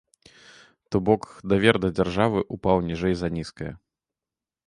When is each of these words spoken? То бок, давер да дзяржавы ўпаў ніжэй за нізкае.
То 0.91 0.97
бок, 1.09 1.27
давер 1.51 1.79
да 1.83 1.89
дзяржавы 1.99 2.39
ўпаў 2.57 2.77
ніжэй 2.89 3.15
за 3.19 3.27
нізкае. 3.37 3.73